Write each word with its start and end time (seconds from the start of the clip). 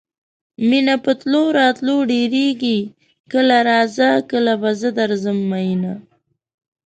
مینه 0.69 0.95
په 1.03 1.11
تلو 1.21 1.43
راتلو 1.59 1.95
ډیریږي 2.09 2.79
کله 3.31 3.57
راځه 3.69 4.07
کله 4.31 4.53
به 4.61 4.71
زه 4.79 4.89
درځم 4.99 5.37
میینه 5.51 5.93